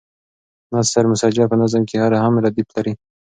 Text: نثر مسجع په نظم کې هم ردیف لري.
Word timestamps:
نثر 0.73 1.03
مسجع 1.11 1.45
په 1.51 1.55
نظم 1.61 1.81
کې 1.89 1.95
هم 2.23 2.33
ردیف 2.45 2.67
لري. 2.75 2.93